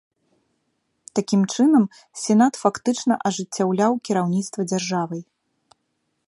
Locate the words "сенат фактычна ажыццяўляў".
2.21-3.91